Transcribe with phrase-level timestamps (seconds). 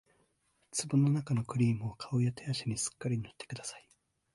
[0.71, 3.87] 壺のなかのクリームを顔や手足にすっかり塗ってください